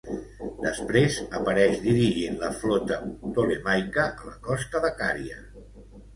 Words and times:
Després 0.61 1.17
apareix 1.39 1.75
dirigint 1.83 2.39
la 2.45 2.49
flota 2.63 2.99
ptolemaica 3.11 4.09
a 4.09 4.27
la 4.33 4.35
costa 4.51 4.85
de 4.89 4.93
Cària. 5.05 5.41